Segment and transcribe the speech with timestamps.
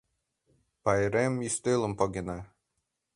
[0.83, 2.39] Пайрем ӱстелым погена.